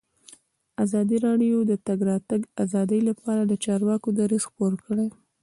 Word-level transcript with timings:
ازادي 0.85 1.17
راډیو 1.27 1.57
د 1.65 1.67
د 1.71 1.73
تګ 1.87 1.99
راتګ 2.09 2.41
ازادي 2.63 2.99
لپاره 3.09 3.41
د 3.45 3.53
چارواکو 3.65 4.09
دریځ 4.19 4.43
خپور 4.49 4.73
کړی. 4.85 5.07